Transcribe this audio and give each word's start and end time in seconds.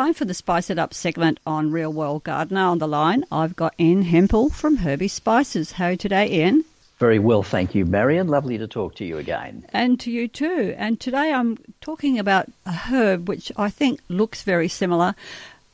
Time 0.00 0.14
for 0.14 0.24
the 0.24 0.32
Spice 0.32 0.70
It 0.70 0.78
Up 0.78 0.94
segment 0.94 1.38
on 1.46 1.72
Real 1.72 1.92
World 1.92 2.24
Gardener. 2.24 2.62
On 2.62 2.78
the 2.78 2.88
line, 2.88 3.22
I've 3.30 3.54
got 3.54 3.74
Ian 3.78 4.00
Hemphill 4.00 4.48
from 4.48 4.78
Herbie 4.78 5.08
Spices. 5.08 5.72
How 5.72 5.88
are 5.88 5.90
you 5.90 5.96
today, 5.98 6.26
Ian? 6.26 6.64
Very 6.98 7.18
well, 7.18 7.42
thank 7.42 7.74
you, 7.74 7.84
Marianne. 7.84 8.28
Lovely 8.28 8.56
to 8.56 8.66
talk 8.66 8.94
to 8.94 9.04
you 9.04 9.18
again. 9.18 9.62
And 9.74 10.00
to 10.00 10.10
you 10.10 10.26
too. 10.26 10.74
And 10.78 10.98
today 10.98 11.34
I'm 11.34 11.58
talking 11.82 12.18
about 12.18 12.48
a 12.64 12.72
herb 12.72 13.28
which 13.28 13.52
I 13.58 13.68
think 13.68 14.00
looks 14.08 14.42
very 14.42 14.68
similar 14.68 15.14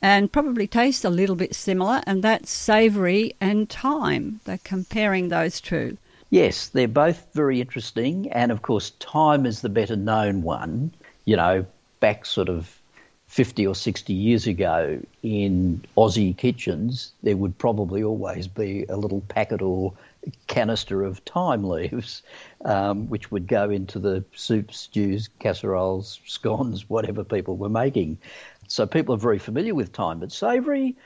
and 0.03 0.33
probably 0.33 0.67
tastes 0.67 1.05
a 1.05 1.09
little 1.09 1.37
bit 1.37 1.55
similar, 1.55 2.03
and 2.05 2.25
that's 2.25 2.51
savoury 2.51 3.37
and 3.41 3.71
thyme. 3.71 4.41
They're 4.45 4.59
comparing 4.65 5.29
those 5.29 5.61
two. 5.61 5.99
Yes, 6.31 6.67
they're 6.67 6.89
both 6.89 7.29
very 7.33 7.61
interesting, 7.61 8.33
and 8.33 8.51
of 8.51 8.63
course, 8.63 8.91
thyme 8.99 9.47
is 9.47 9.61
the 9.61 9.69
better 9.69 9.95
known 9.95 10.43
one. 10.43 10.91
You 11.27 11.37
know, 11.37 11.67
back 12.01 12.27
sort 12.27 12.49
of 12.49 12.77
50 13.27 13.67
or 13.67 13.75
60 13.75 14.13
years 14.13 14.47
ago 14.47 15.01
in 15.23 15.85
Aussie 15.97 16.37
kitchens, 16.37 17.13
there 17.23 17.37
would 17.37 17.59
probably 17.59 18.03
always 18.03 18.47
be 18.47 18.87
a 18.89 18.97
little 18.97 19.21
packet 19.23 19.61
or 19.61 19.93
canister 20.47 21.03
of 21.03 21.19
thyme 21.19 21.65
leaves, 21.69 22.23
um, 22.65 23.09
which 23.09 23.31
would 23.31 23.47
go 23.47 23.69
into 23.69 23.99
the 23.99 24.25
soups, 24.35 24.79
stews, 24.79 25.29
casseroles, 25.41 26.21
scones, 26.25 26.89
whatever 26.89 27.25
people 27.25 27.57
were 27.57 27.69
making. 27.69 28.19
So 28.69 28.87
people 28.87 29.15
are 29.15 29.19
very 29.19 29.39
familiar 29.39 29.75
with 29.75 29.93
thyme, 29.93 30.21
but 30.21 30.33
savoury, 30.33 30.97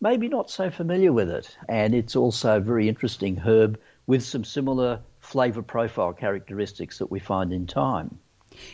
maybe 0.00 0.28
not 0.28 0.50
so 0.50 0.70
familiar 0.70 1.12
with 1.12 1.30
it. 1.30 1.56
And 1.68 1.94
it's 1.94 2.16
also 2.16 2.56
a 2.56 2.60
very 2.60 2.88
interesting 2.88 3.36
herb 3.36 3.78
with 4.06 4.22
some 4.22 4.44
similar 4.44 5.00
flavour 5.20 5.62
profile 5.62 6.12
characteristics 6.12 6.98
that 6.98 7.10
we 7.10 7.18
find 7.18 7.52
in 7.52 7.66
thyme. 7.66 8.18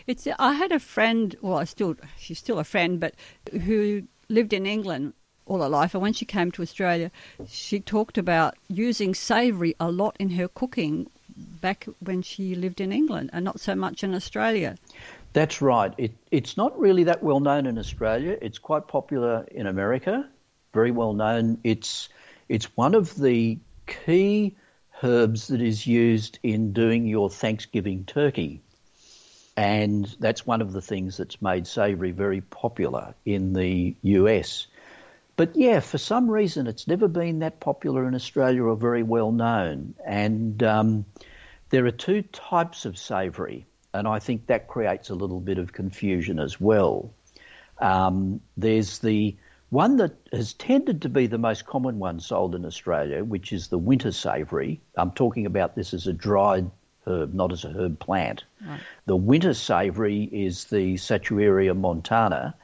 It's. 0.06 0.26
I 0.38 0.54
had 0.54 0.72
a 0.72 0.78
friend. 0.78 1.36
Well, 1.40 1.58
I 1.58 1.64
still 1.64 1.96
she's 2.18 2.38
still 2.38 2.58
a 2.58 2.64
friend, 2.64 3.00
but 3.00 3.14
who 3.52 4.04
lived 4.28 4.52
in 4.52 4.66
England 4.66 5.14
all 5.46 5.60
her 5.60 5.68
life. 5.68 5.94
And 5.94 6.02
when 6.02 6.12
she 6.12 6.24
came 6.24 6.50
to 6.52 6.62
Australia, 6.62 7.10
she 7.48 7.80
talked 7.80 8.16
about 8.16 8.56
using 8.68 9.14
savoury 9.14 9.74
a 9.80 9.90
lot 9.90 10.16
in 10.18 10.30
her 10.30 10.48
cooking 10.48 11.10
back 11.60 11.86
when 12.00 12.22
she 12.22 12.54
lived 12.54 12.80
in 12.80 12.92
England, 12.92 13.30
and 13.32 13.44
not 13.44 13.60
so 13.60 13.74
much 13.74 14.04
in 14.04 14.14
Australia. 14.14 14.76
That's 15.32 15.62
right. 15.62 15.92
It, 15.96 16.12
it's 16.30 16.56
not 16.56 16.78
really 16.78 17.04
that 17.04 17.22
well 17.22 17.40
known 17.40 17.66
in 17.66 17.78
Australia. 17.78 18.36
It's 18.40 18.58
quite 18.58 18.88
popular 18.88 19.46
in 19.50 19.66
America. 19.66 20.28
Very 20.72 20.90
well 20.90 21.12
known. 21.12 21.58
It's 21.64 22.08
it's 22.48 22.76
one 22.76 22.94
of 22.94 23.14
the 23.16 23.58
key 23.86 24.56
herbs 25.02 25.48
that 25.48 25.62
is 25.62 25.86
used 25.86 26.38
in 26.42 26.72
doing 26.72 27.06
your 27.06 27.30
Thanksgiving 27.30 28.04
turkey. 28.04 28.60
And 29.60 30.06
that's 30.18 30.46
one 30.46 30.62
of 30.62 30.72
the 30.72 30.80
things 30.80 31.18
that's 31.18 31.42
made 31.42 31.66
savoury 31.66 32.12
very 32.12 32.40
popular 32.40 33.14
in 33.26 33.52
the 33.52 33.94
US. 34.00 34.66
But 35.36 35.54
yeah, 35.54 35.80
for 35.80 35.98
some 35.98 36.30
reason, 36.30 36.66
it's 36.66 36.88
never 36.88 37.08
been 37.08 37.40
that 37.40 37.60
popular 37.60 38.08
in 38.08 38.14
Australia 38.14 38.64
or 38.64 38.74
very 38.74 39.02
well 39.02 39.32
known. 39.32 39.96
And 40.02 40.62
um, 40.62 41.04
there 41.68 41.84
are 41.84 41.90
two 41.90 42.22
types 42.22 42.86
of 42.86 42.96
savoury, 42.96 43.66
and 43.92 44.08
I 44.08 44.18
think 44.18 44.46
that 44.46 44.66
creates 44.66 45.10
a 45.10 45.14
little 45.14 45.40
bit 45.40 45.58
of 45.58 45.74
confusion 45.74 46.38
as 46.38 46.58
well. 46.58 47.12
Um, 47.76 48.40
there's 48.56 49.00
the 49.00 49.36
one 49.68 49.98
that 49.98 50.14
has 50.32 50.54
tended 50.54 51.02
to 51.02 51.10
be 51.10 51.26
the 51.26 51.36
most 51.36 51.66
common 51.66 51.98
one 51.98 52.20
sold 52.20 52.54
in 52.54 52.64
Australia, 52.64 53.22
which 53.24 53.52
is 53.52 53.68
the 53.68 53.76
winter 53.76 54.12
savoury. 54.12 54.80
I'm 54.96 55.10
talking 55.10 55.44
about 55.44 55.74
this 55.74 55.92
as 55.92 56.06
a 56.06 56.14
dried 56.14 56.70
herb, 57.10 57.34
not 57.34 57.52
as 57.52 57.64
a 57.64 57.72
herb 57.72 57.98
plant. 57.98 58.44
Right. 58.66 58.80
The 59.06 59.16
winter 59.16 59.54
savoury 59.54 60.24
is 60.32 60.64
the 60.64 60.94
Satureja 60.94 61.76
montana, 61.76 62.54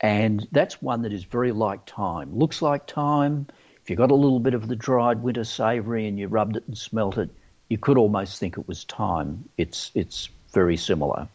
and 0.00 0.46
that's 0.52 0.80
one 0.80 1.02
that 1.02 1.12
is 1.12 1.24
very 1.24 1.52
like 1.52 1.88
thyme. 1.88 2.36
Looks 2.36 2.62
like 2.62 2.90
thyme. 2.90 3.46
If 3.82 3.90
you 3.90 3.96
got 3.96 4.10
a 4.10 4.14
little 4.14 4.40
bit 4.40 4.54
of 4.54 4.68
the 4.68 4.76
dried 4.76 5.22
winter 5.22 5.44
savoury 5.44 6.06
and 6.06 6.18
you 6.18 6.28
rubbed 6.28 6.56
it 6.56 6.64
and 6.66 6.76
smelt 6.76 7.18
it, 7.18 7.30
you 7.68 7.78
could 7.78 7.98
almost 7.98 8.38
think 8.38 8.58
it 8.58 8.68
was 8.68 8.84
thyme. 8.84 9.48
It's 9.56 9.90
it's 9.94 10.28
very 10.52 10.76
similar. 10.76 11.28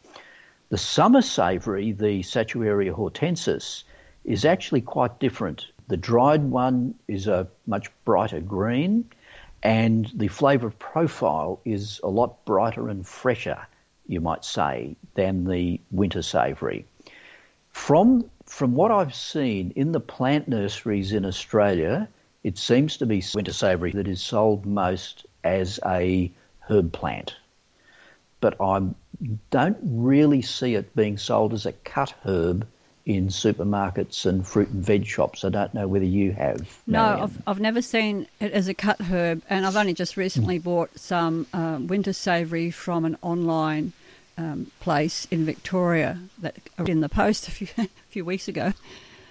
The 0.70 0.78
summer 0.78 1.22
savoury, 1.22 1.92
the 1.92 2.22
Satureja 2.22 2.94
hortensis, 2.94 3.84
is 4.24 4.46
actually 4.46 4.82
quite 4.82 5.20
different. 5.20 5.68
The 5.88 5.98
dried 5.98 6.44
one 6.44 6.96
is 7.08 7.28
a 7.28 7.48
much 7.68 7.92
brighter 8.06 8.40
green 8.40 9.06
and 9.64 10.12
the 10.14 10.28
flavour 10.28 10.70
profile 10.70 11.62
is 11.64 12.02
a 12.04 12.10
lot 12.10 12.44
brighter 12.46 12.90
and 12.90 13.08
fresher, 13.08 13.66
you 14.06 14.20
might 14.20 14.44
say, 14.44 14.96
than 15.16 15.46
the 15.46 15.80
winter 15.90 16.22
savoury. 16.22 16.86
From 17.70 18.30
from 18.46 18.76
what 18.76 18.92
I've 18.92 19.16
seen 19.16 19.72
in 19.76 19.94
the 19.94 20.02
plant 20.02 20.50
nurseries 20.50 21.14
in 21.14 21.26
Australia, 21.26 22.10
it 22.44 22.58
seems 22.58 22.98
to 22.98 23.06
be 23.06 23.24
winter 23.34 23.54
savoury 23.54 23.92
that 23.94 24.08
is 24.08 24.22
sold 24.22 24.66
most 24.66 25.26
as 25.46 25.80
a 25.86 26.30
herb 26.70 26.92
plant. 26.92 27.36
But 28.42 28.60
I 28.60 28.82
don't 29.50 29.78
really 29.82 30.42
see 30.42 30.76
it 30.76 30.94
being 30.94 31.18
sold 31.18 31.54
as 31.54 31.66
a 31.66 31.72
cut 31.72 32.14
herb 32.26 32.68
in 33.06 33.28
supermarkets 33.28 34.26
and 34.26 34.48
fruit 34.48 34.70
and 34.70 34.84
veg 34.84 35.06
shops. 35.06 35.44
I 35.44 35.50
don't 35.50 35.74
know 35.74 35.88
whether 35.88 36.06
you 36.06 36.32
have. 36.34 36.82
No, 36.88 37.04
I've, 37.24 37.42
I've 37.46 37.60
never 37.60 37.82
seen 37.82 38.28
it 38.40 38.52
as 38.54 38.68
a 38.68 38.74
cut 38.74 39.02
herb, 39.02 39.42
and 39.50 39.66
I've 39.66 39.76
only 39.76 39.94
just 39.94 40.16
recently 40.16 40.60
mm. 40.60 40.64
bought 40.64 40.98
some 40.98 41.46
uh, 41.54 41.80
winter 41.82 42.14
savoury 42.14 42.72
from 42.72 43.04
an 43.04 43.18
online 43.22 43.92
um, 44.38 44.72
place 44.80 45.28
in 45.32 45.46
Victoria 45.46 46.20
that 46.40 46.56
in 46.86 47.02
the 47.02 47.10
post 47.10 47.48
a 47.48 47.52
few 47.52 47.68
a 47.78 47.88
few 48.10 48.24
weeks 48.26 48.48
ago. 48.48 48.74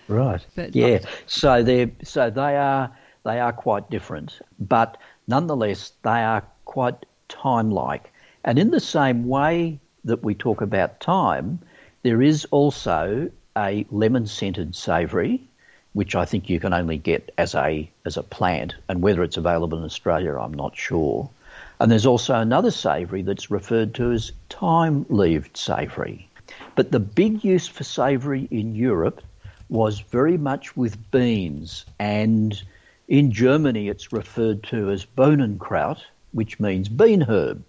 Right. 0.09 0.45
But 0.55 0.77
yeah. 0.77 0.99
Not... 0.99 1.09
So 1.27 1.63
they 1.63 1.93
so 2.03 2.31
they 2.31 2.57
are 2.57 2.95
they 3.25 3.41
are 3.41 3.53
quite 3.53 3.89
different, 3.91 4.41
but 4.61 4.99
nonetheless 5.27 5.93
they 6.03 6.11
are 6.11 6.45
quite 6.65 7.07
thyme-like. 7.29 8.13
And 8.45 8.59
in 8.59 8.71
the 8.71 8.81
same 8.81 9.29
way 9.29 9.81
that 10.05 10.23
we 10.23 10.35
talk 10.35 10.61
about 10.61 11.01
time, 11.01 11.61
there 12.03 12.21
is 12.21 12.45
also 12.47 13.31
a 13.57 13.87
lemon 13.91 14.27
scented 14.27 14.75
savoury, 14.75 15.43
which 15.93 16.15
I 16.15 16.25
think 16.25 16.49
you 16.49 16.59
can 16.59 16.73
only 16.73 16.97
get 16.97 17.33
as 17.37 17.55
a 17.55 17.91
as 18.05 18.17
a 18.17 18.23
plant, 18.23 18.75
and 18.89 19.03
whether 19.03 19.23
it's 19.23 19.37
available 19.37 19.79
in 19.79 19.85
Australia, 19.85 20.37
I'm 20.39 20.55
not 20.55 20.77
sure. 20.77 21.29
And 21.79 21.91
there's 21.91 22.07
also 22.07 22.35
another 22.35 22.71
savoury 22.71 23.23
that's 23.23 23.51
referred 23.51 23.95
to 23.95 24.13
as 24.13 24.33
thyme 24.49 25.05
leaved 25.09 25.57
savoury. 25.57 26.29
But 26.77 26.93
the 26.93 27.01
big 27.01 27.45
use 27.45 27.69
for 27.69 27.85
savoury 27.85 28.49
in 28.51 28.75
Europe 28.75 29.23
was 29.69 30.01
very 30.01 30.39
much 30.39 30.77
with 30.77 31.11
beans, 31.11 31.85
and 31.99 32.63
in 33.09 33.33
Germany 33.33 33.89
it's 33.89 34.13
referred 34.13 34.63
to 34.65 34.91
as 34.91 35.05
Bohnenkraut, 35.05 35.99
which 36.33 36.61
means 36.61 36.89
bean 36.89 37.23
herb. 37.23 37.65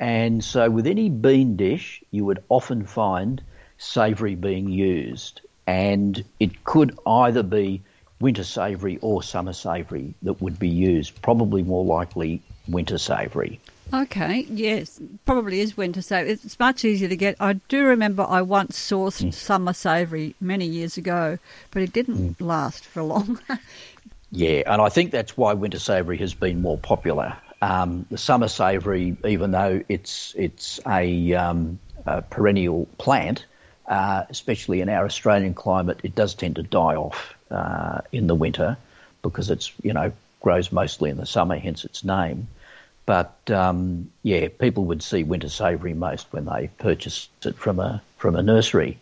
And 0.00 0.42
so 0.42 0.70
with 0.70 0.86
any 0.86 1.08
bean 1.08 1.56
dish, 1.56 2.02
you 2.10 2.24
would 2.24 2.42
often 2.48 2.84
find 2.84 3.42
savoury 3.84 4.34
being 4.34 4.68
used, 4.68 5.40
and 5.66 6.24
it 6.40 6.64
could 6.64 6.98
either 7.06 7.42
be 7.42 7.82
winter 8.20 8.44
savoury 8.44 8.98
or 9.02 9.22
summer 9.22 9.52
savoury 9.52 10.14
that 10.22 10.40
would 10.40 10.58
be 10.58 10.68
used. 10.68 11.20
Probably 11.22 11.62
more 11.62 11.84
likely 11.84 12.42
winter 12.68 12.98
savoury. 12.98 13.60
Okay, 13.92 14.46
yes, 14.48 15.00
probably 15.26 15.60
is 15.60 15.76
winter 15.76 16.02
savoury. 16.02 16.32
It's 16.32 16.58
much 16.58 16.84
easier 16.84 17.08
to 17.08 17.16
get. 17.16 17.36
I 17.38 17.54
do 17.68 17.84
remember 17.84 18.26
I 18.28 18.42
once 18.42 18.78
sourced 18.78 19.22
mm. 19.22 19.34
summer 19.34 19.72
savoury 19.72 20.34
many 20.40 20.66
years 20.66 20.96
ago, 20.96 21.38
but 21.70 21.82
it 21.82 21.92
didn't 21.92 22.38
mm. 22.38 22.46
last 22.46 22.84
for 22.84 23.02
long. 23.02 23.38
yeah, 24.30 24.62
and 24.66 24.80
I 24.80 24.88
think 24.88 25.10
that's 25.10 25.36
why 25.36 25.52
winter 25.52 25.78
savoury 25.78 26.16
has 26.18 26.34
been 26.34 26.62
more 26.62 26.78
popular. 26.78 27.36
Um, 27.60 28.06
the 28.10 28.18
summer 28.18 28.48
savoury, 28.48 29.16
even 29.24 29.50
though 29.50 29.82
it's 29.88 30.34
it's 30.36 30.80
a, 30.86 31.34
um, 31.34 31.78
a 32.06 32.22
perennial 32.22 32.86
plant, 32.98 33.46
uh, 33.86 34.24
especially 34.28 34.80
in 34.80 34.88
our 34.88 35.04
Australian 35.04 35.54
climate, 35.54 36.00
it 36.02 36.14
does 36.14 36.34
tend 36.34 36.56
to 36.56 36.62
die 36.62 36.96
off 36.96 37.34
uh, 37.50 38.00
in 38.12 38.26
the 38.26 38.34
winter 38.34 38.76
because 39.22 39.50
it's 39.50 39.72
you 39.82 39.92
know 39.92 40.12
grows 40.40 40.70
mostly 40.72 41.10
in 41.10 41.16
the 41.16 41.26
summer, 41.26 41.56
hence 41.56 41.84
its 41.84 42.04
name. 42.04 42.48
But 43.06 43.36
um, 43.50 44.10
yeah, 44.22 44.48
people 44.48 44.84
would 44.86 45.02
see 45.02 45.24
winter 45.24 45.48
savoury 45.48 45.94
most 45.94 46.26
when 46.32 46.46
they 46.46 46.70
purchased 46.78 47.30
it 47.44 47.56
from 47.56 47.78
a 47.78 48.02
from 48.16 48.36
a 48.36 48.42
nursery. 48.42 48.98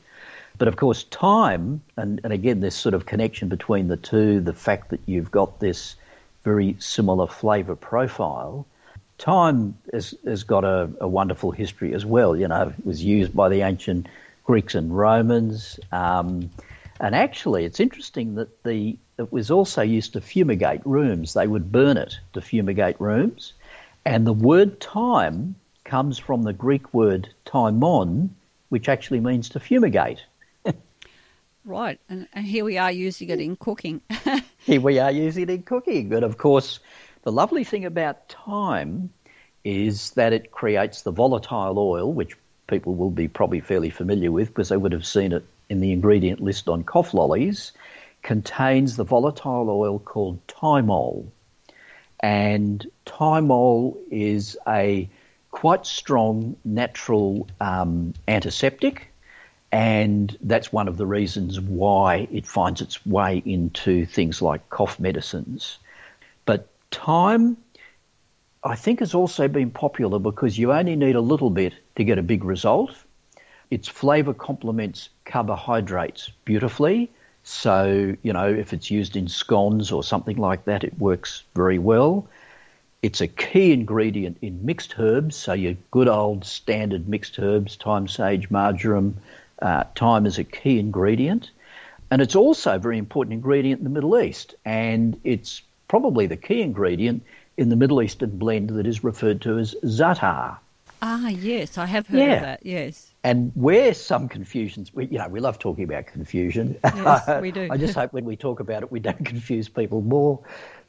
But 0.58 0.68
of 0.68 0.76
course, 0.76 1.04
thyme, 1.04 1.80
and, 1.96 2.20
and 2.24 2.32
again, 2.32 2.60
this 2.60 2.74
sort 2.74 2.94
of 2.94 3.06
connection 3.06 3.48
between 3.48 3.88
the 3.88 3.96
two, 3.96 4.40
the 4.40 4.52
fact 4.52 4.90
that 4.90 5.00
you've 5.06 5.30
got 5.30 5.60
this 5.60 5.96
very 6.44 6.76
similar 6.78 7.26
flavour 7.26 7.74
profile, 7.74 8.66
thyme 9.18 9.76
has, 9.92 10.14
has 10.24 10.44
got 10.44 10.64
a, 10.64 10.90
a, 11.00 11.08
wonderful 11.08 11.52
history 11.52 11.94
as 11.94 12.04
well. 12.04 12.36
You 12.36 12.48
know, 12.48 12.74
it 12.76 12.86
was 12.86 13.02
used 13.02 13.34
by 13.34 13.48
the 13.48 13.62
ancient 13.62 14.08
Greeks 14.44 14.74
and 14.74 14.96
Romans. 14.96 15.78
Um, 15.90 16.50
and 17.00 17.14
actually, 17.14 17.64
it's 17.64 17.80
interesting 17.80 18.34
that 18.36 18.62
the 18.64 18.98
it 19.18 19.32
was 19.32 19.50
also 19.50 19.82
used 19.82 20.14
to 20.14 20.20
fumigate 20.20 20.80
rooms. 20.84 21.34
They 21.34 21.46
would 21.46 21.70
burn 21.70 21.96
it 21.96 22.18
to 22.32 22.40
fumigate 22.40 23.00
rooms. 23.00 23.52
And 24.04 24.26
the 24.26 24.32
word 24.32 24.80
thyme 24.80 25.54
comes 25.84 26.18
from 26.18 26.42
the 26.42 26.52
Greek 26.52 26.92
word 26.94 27.28
thymon, 27.46 28.30
which 28.70 28.88
actually 28.88 29.20
means 29.20 29.48
to 29.50 29.60
fumigate. 29.60 30.22
Right, 31.64 32.00
and, 32.08 32.26
and 32.32 32.44
here 32.44 32.64
we 32.64 32.76
are 32.76 32.90
using 32.90 33.28
it 33.30 33.40
in 33.40 33.54
cooking. 33.54 34.00
here 34.58 34.80
we 34.80 34.98
are 34.98 35.12
using 35.12 35.44
it 35.44 35.50
in 35.50 35.62
cooking. 35.62 36.08
But 36.08 36.24
of 36.24 36.36
course, 36.36 36.80
the 37.22 37.30
lovely 37.30 37.62
thing 37.62 37.84
about 37.84 38.28
thyme 38.32 39.10
is 39.64 40.10
that 40.12 40.32
it 40.32 40.50
creates 40.50 41.02
the 41.02 41.12
volatile 41.12 41.78
oil, 41.78 42.12
which 42.12 42.36
people 42.72 42.94
will 42.94 43.10
be 43.10 43.28
probably 43.28 43.60
fairly 43.60 43.90
familiar 43.90 44.32
with 44.32 44.48
because 44.48 44.70
they 44.70 44.78
would 44.78 44.92
have 44.92 45.04
seen 45.04 45.32
it 45.32 45.44
in 45.68 45.80
the 45.80 45.92
ingredient 45.92 46.40
list 46.40 46.70
on 46.70 46.82
cough 46.82 47.12
lollies, 47.12 47.72
contains 48.22 48.96
the 48.96 49.04
volatile 49.04 49.68
oil 49.68 49.98
called 49.98 50.38
thymol. 50.46 51.26
And 52.20 52.86
thymol 53.04 53.98
is 54.10 54.56
a 54.66 55.06
quite 55.50 55.84
strong 55.84 56.56
natural 56.64 57.46
um, 57.60 58.14
antiseptic 58.26 59.12
and 59.70 60.34
that's 60.42 60.72
one 60.72 60.88
of 60.88 60.96
the 60.96 61.06
reasons 61.06 61.60
why 61.60 62.26
it 62.30 62.46
finds 62.46 62.80
its 62.80 63.04
way 63.04 63.42
into 63.44 64.06
things 64.06 64.40
like 64.40 64.68
cough 64.70 64.98
medicines. 64.98 65.78
But 66.46 66.68
thyme, 66.90 67.56
I 68.64 68.76
think, 68.76 69.00
has 69.00 69.14
also 69.14 69.48
been 69.48 69.70
popular 69.70 70.18
because 70.18 70.56
you 70.56 70.72
only 70.72 70.94
need 70.94 71.16
a 71.16 71.20
little 71.20 71.50
bit 71.50 71.74
to 71.96 72.04
get 72.04 72.18
a 72.18 72.22
big 72.22 72.44
result. 72.44 72.94
Its 73.70 73.88
flavour 73.88 74.34
complements 74.34 75.08
carbohydrates 75.24 76.30
beautifully. 76.44 77.10
So, 77.42 78.16
you 78.22 78.32
know, 78.32 78.46
if 78.46 78.72
it's 78.72 78.90
used 78.90 79.16
in 79.16 79.26
scones 79.26 79.90
or 79.90 80.04
something 80.04 80.36
like 80.36 80.66
that, 80.66 80.84
it 80.84 80.96
works 80.98 81.42
very 81.54 81.78
well. 81.78 82.28
It's 83.02 83.20
a 83.20 83.26
key 83.26 83.72
ingredient 83.72 84.38
in 84.42 84.64
mixed 84.64 84.94
herbs, 84.96 85.34
so 85.34 85.54
your 85.54 85.74
good 85.90 86.06
old 86.06 86.44
standard 86.44 87.08
mixed 87.08 87.40
herbs, 87.40 87.74
thyme, 87.74 88.06
sage, 88.06 88.48
marjoram, 88.48 89.16
uh, 89.60 89.84
thyme 89.96 90.24
is 90.24 90.38
a 90.38 90.44
key 90.44 90.78
ingredient. 90.78 91.50
And 92.12 92.22
it's 92.22 92.36
also 92.36 92.76
a 92.76 92.78
very 92.78 92.98
important 92.98 93.34
ingredient 93.34 93.80
in 93.80 93.84
the 93.84 93.90
Middle 93.90 94.20
East. 94.20 94.54
And 94.64 95.18
it's 95.24 95.62
probably 95.88 96.26
the 96.26 96.36
key 96.36 96.60
ingredient 96.60 97.24
in 97.56 97.68
the 97.68 97.76
Middle 97.76 98.02
Eastern 98.02 98.38
blend 98.38 98.70
that 98.70 98.86
is 98.86 99.04
referred 99.04 99.40
to 99.42 99.58
as 99.58 99.74
za'atar. 99.84 100.58
Ah, 101.04 101.28
yes, 101.28 101.78
I 101.78 101.86
have 101.86 102.06
heard 102.06 102.20
yeah. 102.20 102.32
of 102.34 102.40
that, 102.42 102.60
yes. 102.64 103.12
And 103.24 103.50
where 103.54 103.92
some 103.92 104.28
confusions, 104.28 104.94
we, 104.94 105.06
you 105.06 105.18
know, 105.18 105.28
we 105.28 105.40
love 105.40 105.58
talking 105.58 105.84
about 105.84 106.06
confusion. 106.06 106.78
Yes, 106.84 107.42
we 107.42 107.50
do. 107.52 107.68
I 107.70 107.76
just 107.76 107.94
hope 107.94 108.12
when 108.12 108.24
we 108.24 108.36
talk 108.36 108.60
about 108.60 108.84
it, 108.84 108.92
we 108.92 109.00
don't 109.00 109.24
confuse 109.24 109.68
people 109.68 110.00
more. 110.00 110.40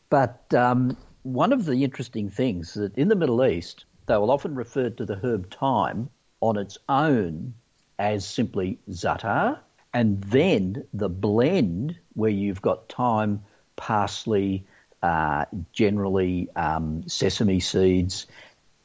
But 0.09 0.53
um, 0.53 0.95
one 1.23 1.51
of 1.51 1.65
the 1.65 1.83
interesting 1.83 2.29
things 2.29 2.75
that 2.75 2.95
in 2.95 3.07
the 3.07 3.15
Middle 3.15 3.43
East, 3.43 3.85
they 4.05 4.15
will 4.17 4.29
often 4.29 4.53
refer 4.53 4.89
to 4.91 5.05
the 5.05 5.15
herb 5.15 5.51
thyme 5.51 6.09
on 6.41 6.57
its 6.57 6.77
own 6.87 7.55
as 7.97 8.25
simply 8.25 8.77
za'atar, 8.89 9.57
and 9.93 10.21
then 10.25 10.85
the 10.93 11.09
blend 11.09 11.97
where 12.13 12.29
you've 12.29 12.61
got 12.61 12.89
thyme, 12.89 13.43
parsley, 13.75 14.65
uh, 15.03 15.45
generally 15.73 16.49
um, 16.55 17.03
sesame 17.07 17.59
seeds, 17.59 18.25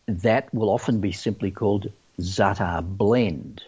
that 0.09 0.53
will 0.53 0.69
often 0.69 1.01
be 1.01 1.13
simply 1.13 1.51
called 1.51 1.93
za'atar 2.21 2.83
blend 2.83 3.63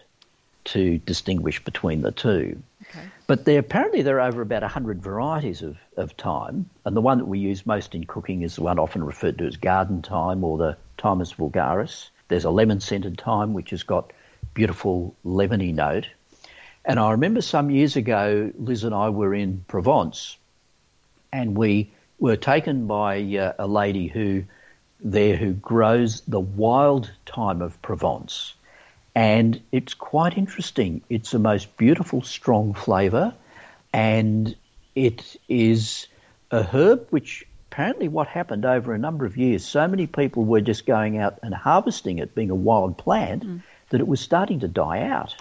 to 0.65 0.97
distinguish 0.99 1.63
between 1.63 2.01
the 2.01 2.11
two. 2.11 2.61
Okay. 2.81 2.99
But 3.25 3.45
there 3.45 3.59
apparently 3.59 4.01
there 4.01 4.19
are 4.19 4.27
over 4.27 4.41
about 4.41 4.63
100 4.63 5.01
varieties 5.01 5.61
of, 5.61 5.77
of 5.95 6.11
thyme, 6.11 6.69
and 6.85 6.95
the 6.95 7.01
one 7.01 7.19
that 7.19 7.25
we 7.25 7.39
use 7.39 7.65
most 7.65 7.95
in 7.95 8.03
cooking 8.03 8.41
is 8.41 8.57
the 8.57 8.63
one 8.63 8.77
often 8.77 9.03
referred 9.03 9.37
to 9.37 9.45
as 9.45 9.55
garden 9.55 10.01
thyme 10.01 10.43
or 10.43 10.57
the 10.57 10.77
Thymus 10.97 11.33
vulgaris. 11.33 12.09
There's 12.27 12.43
a 12.43 12.51
lemon 12.51 12.81
scented 12.81 13.19
thyme 13.19 13.53
which 13.53 13.69
has 13.69 13.83
got 13.83 14.11
beautiful 14.53 15.15
lemony 15.25 15.73
note. 15.73 16.07
And 16.83 16.99
I 16.99 17.11
remember 17.11 17.41
some 17.41 17.69
years 17.69 17.95
ago, 17.95 18.51
Liz 18.57 18.83
and 18.83 18.93
I 18.93 19.09
were 19.09 19.33
in 19.33 19.63
Provence, 19.67 20.37
and 21.31 21.55
we 21.55 21.91
were 22.21 22.37
taken 22.37 22.87
by 22.87 23.19
uh, 23.35 23.53
a 23.59 23.67
lady 23.67 24.07
who 24.07 24.43
there 25.03 25.35
who 25.35 25.51
grows 25.51 26.21
the 26.21 26.39
wild 26.39 27.11
thyme 27.25 27.61
of 27.61 27.81
Provence. 27.81 28.53
And 29.15 29.59
it's 29.71 29.95
quite 29.95 30.37
interesting. 30.37 31.01
It's 31.09 31.31
the 31.31 31.39
most 31.39 31.75
beautiful, 31.75 32.21
strong 32.21 32.75
flavour, 32.75 33.33
and 33.91 34.55
it 34.95 35.35
is 35.49 36.07
a 36.51 36.63
herb 36.63 37.07
which 37.09 37.45
apparently 37.71 38.07
what 38.07 38.27
happened 38.27 38.65
over 38.65 38.93
a 38.93 38.99
number 38.99 39.25
of 39.25 39.35
years, 39.35 39.65
so 39.65 39.87
many 39.87 40.05
people 40.05 40.45
were 40.45 40.61
just 40.61 40.85
going 40.85 41.17
out 41.17 41.39
and 41.41 41.53
harvesting 41.53 42.19
it, 42.19 42.35
being 42.35 42.51
a 42.51 42.55
wild 42.55 42.97
plant, 42.97 43.43
mm 43.43 43.61
that 43.89 43.99
it 43.99 44.07
was 44.07 44.21
starting 44.21 44.61
to 44.61 44.69
die 44.69 45.01
out. 45.01 45.35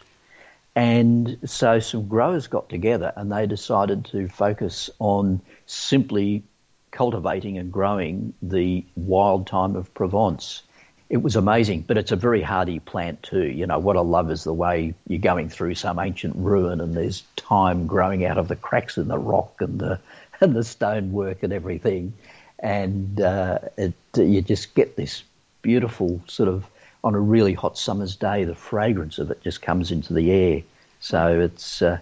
And 0.74 1.38
so 1.44 1.78
some 1.78 2.08
growers 2.08 2.48
got 2.48 2.68
together 2.68 3.12
and 3.14 3.30
they 3.30 3.46
decided 3.46 4.06
to 4.06 4.26
focus 4.26 4.90
on 4.98 5.40
simply 5.66 6.42
cultivating 6.90 7.58
and 7.58 7.72
growing 7.72 8.34
the 8.42 8.84
wild 8.96 9.48
thyme 9.48 9.76
of 9.76 9.92
Provence. 9.94 10.62
It 11.08 11.22
was 11.22 11.34
amazing, 11.34 11.82
but 11.82 11.98
it's 11.98 12.12
a 12.12 12.16
very 12.16 12.40
hardy 12.40 12.78
plant 12.78 13.22
too. 13.22 13.46
You 13.46 13.66
know, 13.66 13.78
what 13.78 13.96
I 13.96 14.00
love 14.00 14.30
is 14.30 14.44
the 14.44 14.52
way 14.52 14.94
you're 15.08 15.18
going 15.18 15.48
through 15.48 15.74
some 15.74 15.98
ancient 15.98 16.36
ruin 16.36 16.80
and 16.80 16.94
there's 16.94 17.22
thyme 17.36 17.86
growing 17.86 18.24
out 18.24 18.38
of 18.38 18.48
the 18.48 18.56
cracks 18.56 18.96
in 18.96 19.08
the 19.08 19.18
rock 19.18 19.60
and 19.60 19.80
the, 19.80 19.98
and 20.40 20.54
the 20.54 20.64
stonework 20.64 21.42
and 21.42 21.52
everything. 21.52 22.12
And 22.58 23.20
uh, 23.20 23.58
it, 23.76 23.94
you 24.16 24.42
just 24.42 24.74
get 24.74 24.96
this 24.96 25.24
beautiful 25.62 26.22
sort 26.26 26.48
of 26.48 26.66
on 27.02 27.14
a 27.14 27.20
really 27.20 27.54
hot 27.54 27.78
summer's 27.78 28.16
day, 28.16 28.44
the 28.44 28.54
fragrance 28.54 29.18
of 29.18 29.30
it 29.30 29.42
just 29.42 29.62
comes 29.62 29.90
into 29.90 30.12
the 30.12 30.30
air. 30.30 30.62
So 31.00 31.40
it's 31.40 31.80
uh, 31.80 31.98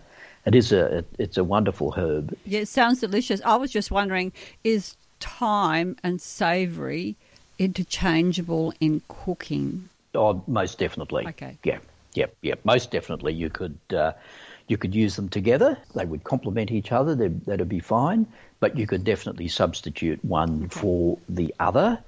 it 0.49 0.55
is 0.55 0.73
a 0.73 1.05
it's 1.19 1.37
a 1.37 1.45
wonderful 1.45 1.93
herb. 1.93 2.37
Yeah, 2.45 2.61
it 2.61 2.69
sounds 2.69 3.01
delicious. 3.01 3.41
I 3.45 3.57
was 3.57 3.71
just 3.71 3.91
wondering, 3.91 4.33
is 4.65 4.97
thyme 5.21 5.97
and 6.03 6.21
savoury 6.21 7.17
interchangeable 7.59 8.73
in 8.81 9.03
cooking? 9.09 9.89
Oh, 10.15 10.43
most 10.47 10.79
definitely. 10.79 11.27
Okay. 11.29 11.57
Yeah, 11.65 11.79
yeah, 12.15 12.27
yeah. 12.43 12.55
Most 12.65 12.91
definitely, 12.91 13.35
you 13.35 13.51
could. 13.51 13.79
Uh, 13.93 14.13
you 14.67 14.77
could 14.77 14.95
use 14.95 15.17
them 15.17 15.31
together. 15.31 15.79
They 15.95 16.05
would 16.05 16.25
complement 16.25 16.71
each 16.71 16.93
other. 16.93 17.15
That'd 17.15 17.71
be 17.71 17.81
fine. 17.81 18.27
But 18.61 18.77
you 18.77 18.87
could 18.87 19.03
definitely 19.03 19.49
substitute 19.49 20.23
one 20.23 20.65
okay. 20.65 20.81
for 20.81 21.19
the 21.27 21.55
other 21.59 21.99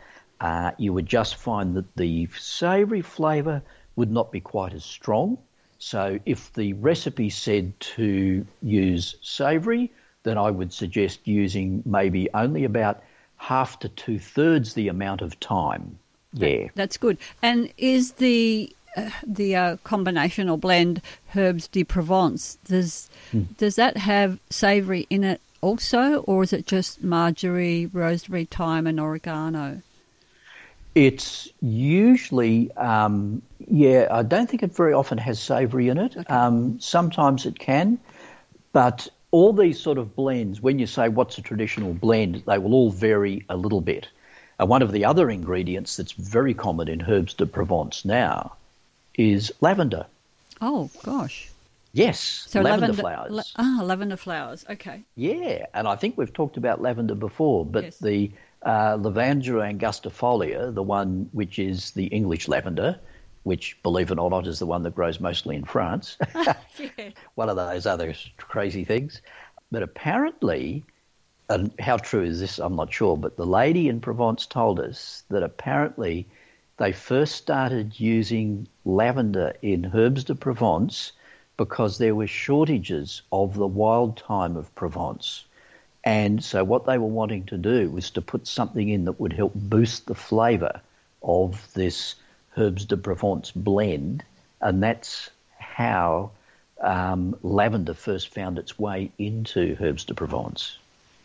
uh, 0.40 0.73
you 0.78 0.92
would 0.92 1.06
just 1.06 1.37
find 1.37 1.75
that 1.76 1.97
the 1.97 2.28
savoury 2.38 3.02
flavour 3.02 3.62
would 3.97 4.11
not 4.11 4.32
be 4.32 4.40
quite 4.40 4.73
as 4.73 4.85
strong. 4.85 5.38
So 5.80 6.20
if 6.26 6.52
the 6.52 6.75
recipe 6.75 7.30
said 7.30 7.78
to 7.96 8.46
use 8.62 9.16
savoury, 9.22 9.90
then 10.22 10.37
I 10.37 10.50
would 10.50 10.72
suggest 10.72 11.26
using 11.26 11.82
maybe 11.87 12.28
only 12.34 12.64
about 12.64 13.02
half 13.38 13.78
to 13.80 13.88
two 13.88 14.18
thirds 14.18 14.75
the 14.75 14.88
amount 14.88 15.22
of 15.22 15.32
thyme. 15.34 15.99
Yeah, 16.34 16.68
that's 16.75 16.99
good. 16.99 17.16
And 17.42 17.72
is 17.78 18.12
the 18.12 18.75
uh, 18.94 19.08
the 19.26 19.56
uh, 19.56 19.76
combination 19.82 20.50
or 20.50 20.58
blend 20.58 21.00
herbes 21.28 21.66
de 21.66 21.82
Provence 21.82 22.58
does 22.64 23.08
hmm. 23.30 23.44
does 23.56 23.76
that 23.76 23.96
have 23.96 24.38
savoury 24.50 25.06
in 25.08 25.25
it 25.25 25.40
also, 25.62 26.18
or 26.20 26.42
is 26.42 26.52
it 26.52 26.66
just 26.66 27.02
marjoram, 27.02 27.90
rosemary, 27.92 28.44
thyme, 28.44 28.87
and 28.87 29.00
oregano? 29.00 29.80
It's 30.94 31.49
usually, 31.61 32.73
um, 32.73 33.42
yeah, 33.68 34.09
I 34.11 34.23
don't 34.23 34.50
think 34.50 34.62
it 34.62 34.75
very 34.75 34.92
often 34.92 35.18
has 35.18 35.38
savoury 35.38 35.88
in 35.88 35.99
it. 35.99 36.16
Okay. 36.16 36.35
Um, 36.35 36.80
sometimes 36.80 37.47
it 37.47 37.59
can, 37.59 37.99
but 38.73 39.09
all 39.30 39.52
these 39.52 39.78
sort 39.78 39.99
of 39.99 40.16
blends, 40.16 40.61
when 40.61 40.78
you 40.78 40.87
say 40.87 41.09
what's 41.09 41.38
a 41.38 41.42
traditional 41.42 41.94
blend, 41.94 42.42
they 42.47 42.59
will 42.59 42.75
all 42.75 42.90
vary 42.90 43.44
a 43.49 43.56
little 43.56 43.80
bit. 43.80 44.09
And 44.59 44.68
one 44.68 44.82
of 44.82 44.92
the 44.92 45.04
other 45.04 45.30
ingredients 45.30 45.97
that's 45.97 46.12
very 46.12 46.54
common 46.54 46.88
in 46.88 47.00
herbes 47.00 47.35
de 47.35 47.47
Provence 47.47 48.04
now 48.04 48.52
is 49.14 49.52
lavender. 49.61 50.06
Oh, 50.61 50.90
gosh. 51.02 51.50
Yes, 51.92 52.47
so 52.49 52.61
lavender, 52.61 52.88
lavender 52.88 53.02
flowers. 53.02 53.32
La- 53.32 53.42
ah, 53.56 53.80
lavender 53.82 54.16
flowers. 54.16 54.64
Okay. 54.68 55.02
Yeah, 55.16 55.66
and 55.75 55.88
I 55.88 55.97
think 55.97 56.16
we've 56.16 56.32
talked 56.32 56.56
about 56.56 56.80
lavender 56.80 57.14
before, 57.14 57.64
but 57.64 57.85
yes. 57.85 57.99
the 57.99 58.30
uh, 58.62 58.96
Lavandula 58.96 59.72
angustifolia, 59.72 60.74
the 60.74 60.82
one 60.82 61.28
which 61.32 61.58
is 61.58 61.92
the 61.92 62.06
English 62.06 62.48
lavender, 62.48 62.98
which, 63.44 63.80
believe 63.82 64.10
it 64.10 64.18
or 64.18 64.30
not, 64.30 64.46
is 64.46 64.58
the 64.58 64.66
one 64.66 64.82
that 64.82 64.94
grows 64.94 65.20
mostly 65.20 65.56
in 65.56 65.64
France. 65.64 66.18
yeah. 66.34 67.10
One 67.34 67.48
of 67.48 67.56
those 67.56 67.86
other 67.86 68.14
crazy 68.36 68.84
things. 68.84 69.22
But 69.72 69.82
apparently, 69.82 70.84
and 71.48 71.72
how 71.80 71.96
true 71.96 72.22
is 72.22 72.40
this? 72.40 72.58
I'm 72.58 72.76
not 72.76 72.92
sure, 72.92 73.16
but 73.16 73.36
the 73.36 73.46
lady 73.46 73.88
in 73.88 74.00
Provence 74.00 74.46
told 74.46 74.78
us 74.78 75.24
that 75.30 75.42
apparently 75.42 76.26
they 76.76 76.92
first 76.92 77.36
started 77.36 77.98
using 77.98 78.66
lavender 78.84 79.54
in 79.62 79.84
herbes 79.84 80.24
de 80.24 80.34
Provence 80.34 81.12
because 81.56 81.98
there 81.98 82.14
were 82.14 82.26
shortages 82.26 83.22
of 83.32 83.54
the 83.54 83.66
wild 83.66 84.20
thyme 84.20 84.56
of 84.56 84.74
Provence. 84.74 85.44
And 86.04 86.42
so 86.42 86.64
what 86.64 86.87
they 86.87 86.99
were 86.99 87.07
wanting 87.07 87.45
to 87.47 87.59
do 87.59 87.90
was 87.90 88.11
to 88.12 88.23
put 88.23 88.47
something 88.47 88.88
in 88.88 89.04
that 89.04 89.21
would 89.21 89.33
help 89.33 89.52
boost 89.54 90.07
the 90.07 90.14
flavour 90.14 90.80
of 91.23 91.73
this 91.75 92.14
herbes 92.57 92.85
de 92.87 92.97
Provence 92.97 93.50
blend, 93.50 94.25
and 94.61 94.83
that's 94.83 95.30
how 95.59 96.30
um, 96.80 97.37
lavender 97.42 97.95
first 97.95 98.28
found 98.28 98.59
its 98.59 98.78
way 98.78 99.11
into 99.19 99.76
herbes 99.76 100.04
de 100.04 100.14
Provence. 100.14 100.78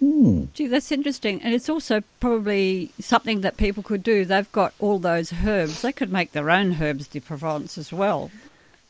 Mm. 0.04 0.48
Gee, 0.54 0.68
that's 0.68 0.92
interesting. 0.92 1.42
And 1.42 1.54
it's 1.54 1.70
also 1.70 2.04
probably 2.20 2.92
something 3.00 3.42
that 3.42 3.58
people 3.58 3.82
could 3.82 4.04
do. 4.04 4.26
They've 4.26 4.52
got 4.52 4.74
all 4.80 5.00
those 5.00 5.32
herbs. 5.46 5.82
They 5.82 5.94
could 5.94 6.12
make 6.12 6.34
their 6.34 6.50
own 6.50 6.74
herbes 6.74 7.08
de 7.08 7.22
Provence 7.22 7.78
as 7.78 7.94
well. 7.94 8.30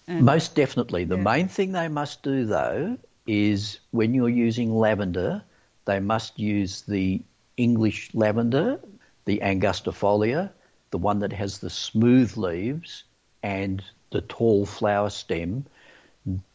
And, 0.07 0.23
Most 0.23 0.55
definitely. 0.55 1.05
The 1.05 1.17
yeah. 1.17 1.23
main 1.23 1.47
thing 1.47 1.71
they 1.71 1.87
must 1.87 2.23
do, 2.23 2.45
though, 2.45 2.97
is 3.27 3.79
when 3.91 4.13
you're 4.13 4.29
using 4.29 4.75
lavender, 4.75 5.43
they 5.85 5.99
must 5.99 6.39
use 6.39 6.81
the 6.81 7.21
English 7.57 8.09
lavender, 8.13 8.79
the 9.25 9.39
angustifolia, 9.39 10.51
the 10.91 10.97
one 10.97 11.19
that 11.19 11.33
has 11.33 11.59
the 11.59 11.69
smooth 11.69 12.35
leaves 12.37 13.03
and 13.43 13.83
the 14.11 14.21
tall 14.21 14.65
flower 14.65 15.09
stem. 15.09 15.65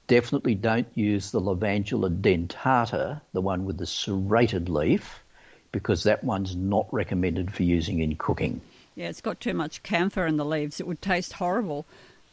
Definitely 0.06 0.56
don't 0.56 0.88
use 0.94 1.30
the 1.30 1.40
Lavandula 1.40 2.20
dentata, 2.20 3.20
the 3.32 3.40
one 3.40 3.64
with 3.64 3.78
the 3.78 3.86
serrated 3.86 4.68
leaf, 4.68 5.20
because 5.72 6.02
that 6.02 6.24
one's 6.24 6.56
not 6.56 6.92
recommended 6.92 7.52
for 7.52 7.62
using 7.62 8.00
in 8.00 8.16
cooking. 8.16 8.60
Yeah, 8.96 9.08
it's 9.08 9.20
got 9.20 9.40
too 9.40 9.54
much 9.54 9.82
camphor 9.84 10.26
in 10.26 10.36
the 10.36 10.44
leaves. 10.44 10.80
It 10.80 10.86
would 10.86 11.00
taste 11.00 11.34
horrible. 11.34 11.86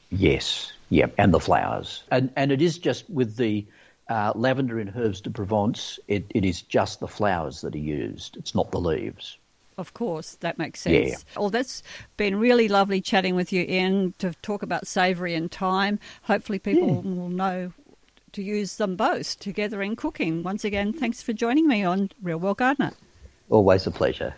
Yes, 0.09 0.71
yeah, 0.89 1.07
and 1.17 1.33
the 1.33 1.39
flowers. 1.39 2.03
And, 2.09 2.31
and 2.35 2.51
it 2.51 2.61
is 2.61 2.77
just 2.79 3.07
with 3.09 3.35
the 3.35 3.65
uh, 4.09 4.31
lavender 4.35 4.79
in 4.79 4.87
herbes 4.87 5.21
de 5.21 5.29
Provence, 5.29 5.99
it, 6.07 6.25
it 6.29 6.45
is 6.45 6.61
just 6.61 6.99
the 6.99 7.07
flowers 7.07 7.61
that 7.61 7.75
are 7.75 7.79
used. 7.79 8.37
It's 8.37 8.55
not 8.55 8.71
the 8.71 8.79
leaves. 8.79 9.37
Of 9.77 9.93
course, 9.93 10.35
that 10.39 10.57
makes 10.57 10.81
sense. 10.81 11.09
Yeah. 11.09 11.15
Well, 11.39 11.51
that's 11.51 11.83
been 12.17 12.37
really 12.37 12.67
lovely 12.67 12.99
chatting 12.99 13.35
with 13.35 13.53
you, 13.53 13.63
Ian, 13.63 14.15
to 14.17 14.33
talk 14.41 14.63
about 14.63 14.87
savoury 14.87 15.35
and 15.35 15.51
thyme. 15.51 15.99
Hopefully, 16.23 16.57
people 16.57 17.03
yeah. 17.05 17.11
will 17.11 17.29
know 17.29 17.73
to 18.33 18.41
use 18.41 18.77
them 18.77 18.95
both 18.95 19.39
together 19.39 19.81
in 19.83 19.95
cooking. 19.95 20.41
Once 20.41 20.65
again, 20.65 20.93
thanks 20.93 21.21
for 21.21 21.33
joining 21.33 21.67
me 21.67 21.83
on 21.83 22.09
Real 22.21 22.39
World 22.39 22.57
Gardener. 22.57 22.93
Always 23.49 23.85
a 23.85 23.91
pleasure. 23.91 24.33